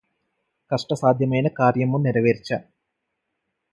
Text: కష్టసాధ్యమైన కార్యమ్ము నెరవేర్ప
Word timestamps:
కష్టసాధ్యమైన 0.71 1.47
కార్యమ్ము 1.59 1.97
నెరవేర్ప 1.97 2.59